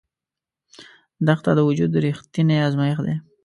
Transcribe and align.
دښته 1.27 1.51
د 1.55 1.59
وجود 1.69 1.91
رښتینی 2.05 2.57
ازمېښت 2.67 3.01
دی. 3.07 3.15